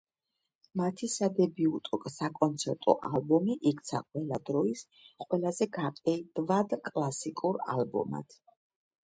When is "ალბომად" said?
7.77-8.41